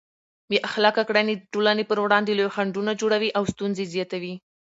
بې 0.49 0.57
اخلاقه 0.69 1.03
کړنې 1.09 1.33
د 1.37 1.41
ټولنې 1.53 1.83
پر 1.89 1.97
وړاندې 2.05 2.31
لوی 2.39 2.53
خنډونه 2.55 2.91
جوړوي 3.01 3.29
او 3.37 3.43
ستونزې 3.53 3.85
زیاتوي. 3.93 4.33